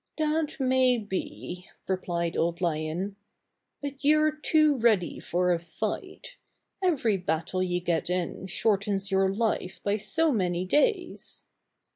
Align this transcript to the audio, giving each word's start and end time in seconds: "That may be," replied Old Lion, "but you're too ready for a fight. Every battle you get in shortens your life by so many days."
"That 0.17 0.59
may 0.59 0.97
be," 0.97 1.67
replied 1.87 2.35
Old 2.35 2.59
Lion, 2.59 3.17
"but 3.83 4.03
you're 4.03 4.31
too 4.31 4.77
ready 4.77 5.19
for 5.19 5.53
a 5.53 5.59
fight. 5.59 6.37
Every 6.83 7.17
battle 7.17 7.61
you 7.61 7.81
get 7.81 8.09
in 8.09 8.47
shortens 8.47 9.11
your 9.11 9.31
life 9.31 9.79
by 9.83 9.97
so 9.97 10.31
many 10.31 10.65
days." 10.65 11.45